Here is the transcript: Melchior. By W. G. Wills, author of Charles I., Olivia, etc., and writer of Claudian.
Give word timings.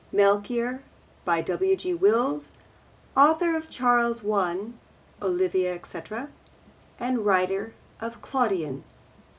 Melchior. 0.11 0.81
By 1.25 1.41
W. 1.41 1.75
G. 1.75 1.93
Wills, 1.93 2.53
author 3.15 3.55
of 3.55 3.69
Charles 3.69 4.25
I., 4.25 4.69
Olivia, 5.21 5.75
etc., 5.75 6.29
and 6.99 7.23
writer 7.23 7.73
of 7.99 8.19
Claudian. 8.19 8.83